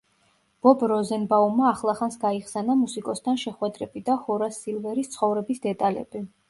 [0.67, 6.29] ბობ როზენბაუმა ახლახანს გაიხსენა მუსიკოსთან შეხვედრები და ჰორას სილვერის ცხოვრების დეტალები.